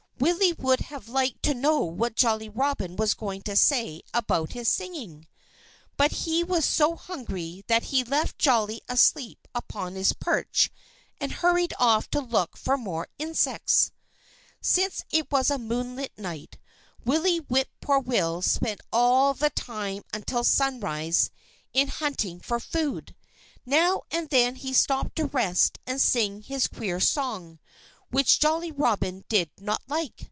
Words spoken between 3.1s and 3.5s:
going